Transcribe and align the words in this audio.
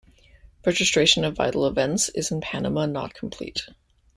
Registration 0.65 1.23
of 1.25 1.35
vital 1.35 1.67
events 1.67 2.09
is 2.09 2.31
in 2.31 2.41
Panama 2.41 2.87
not 2.87 3.13
complete. 3.13 3.67